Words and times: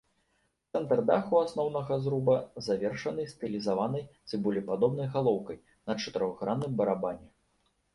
Цэнтр 0.77 1.01
даху 1.09 1.35
асноўнага 1.47 1.99
зруба 2.07 2.35
завершаны 2.69 3.29
стылізаванай 3.37 4.03
цыбулепадобнай 4.29 5.07
галоўкай 5.15 5.65
на 5.87 6.01
чатырохгранным 6.05 6.71
барабане. 6.83 7.27